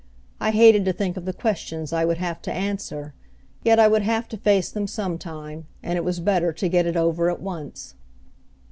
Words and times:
I 0.39 0.49
hated 0.49 0.83
to 0.85 0.93
think 0.93 1.15
of 1.15 1.25
the 1.25 1.31
questions 1.31 1.93
I 1.93 2.05
would 2.05 2.17
have 2.17 2.41
to 2.41 2.51
answer; 2.51 3.13
yet 3.63 3.77
I 3.77 3.87
would 3.87 4.01
have 4.01 4.27
to 4.29 4.37
face 4.37 4.71
them 4.71 4.87
sometime, 4.87 5.67
and 5.83 5.95
it 5.95 6.03
was 6.03 6.19
better 6.19 6.51
to 6.51 6.67
get 6.67 6.87
it 6.87 6.97
over 6.97 7.29
at 7.29 7.39
once. 7.39 7.93